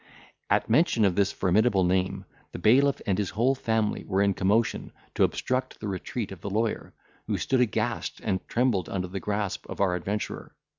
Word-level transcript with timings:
At 0.49 0.67
mention 0.67 1.05
of 1.05 1.15
this 1.15 1.31
formidable 1.31 1.83
name, 1.83 2.25
the 2.53 2.57
bailiff 2.57 3.03
and 3.05 3.19
his 3.19 3.29
whole 3.29 3.53
family 3.53 4.03
were 4.03 4.23
in 4.23 4.33
commotion, 4.33 4.91
to 5.13 5.23
obstruct 5.23 5.79
the 5.79 5.87
retreat 5.87 6.31
of 6.31 6.41
the 6.41 6.49
lawyer, 6.49 6.95
who 7.27 7.37
stood 7.37 7.61
aghast 7.61 8.19
and 8.23 8.39
trembled 8.47 8.89
under 8.89 9.07
the 9.09 9.19
grasp 9.19 9.69
of 9.69 9.79
our 9.79 9.93
adventurer. 9.93 10.55